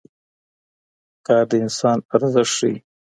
کار 1.25 1.43
د 1.49 1.51
انسان 1.63 1.97
ارزښت 2.15 2.51
ښيي. 2.57 2.75